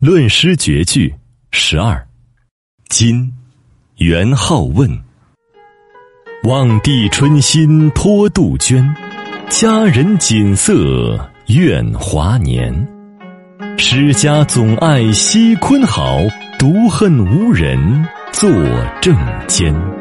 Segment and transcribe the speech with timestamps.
[0.00, 1.14] 论诗绝句
[1.50, 2.08] 十二，
[2.88, 3.30] 今
[3.98, 4.88] 元好问。
[6.44, 8.96] 望帝春心托杜鹃，
[9.50, 12.74] 佳人锦瑟怨华年。
[13.76, 16.18] 诗家总爱惜坤好，
[16.58, 17.78] 独恨无人
[18.32, 18.50] 作
[19.02, 19.14] 正
[19.46, 19.99] 笺。